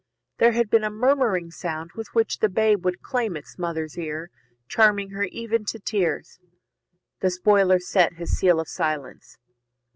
There 0.39 0.53
had 0.53 0.71
been 0.71 0.83
a 0.83 0.89
murmuring 0.89 1.51
sound 1.51 1.91
With 1.91 2.07
which 2.15 2.39
the 2.39 2.49
babe 2.49 2.83
would 2.83 3.03
claim 3.03 3.37
its 3.37 3.59
mother's 3.59 3.99
ear, 3.99 4.31
Charming 4.67 5.11
her 5.11 5.25
even 5.25 5.63
to 5.65 5.79
tears. 5.79 6.39
The 7.19 7.29
spoiler 7.29 7.77
set 7.77 8.13
His 8.13 8.35
seal 8.35 8.59
of 8.59 8.67
silence. 8.67 9.37